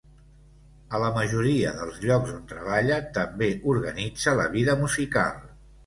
[0.95, 5.43] A la majoria dels llocs on treballa, també organitza la vida musical.